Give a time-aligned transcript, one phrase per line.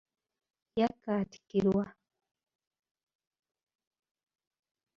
[0.79, 1.85] Yaakatikkirwa.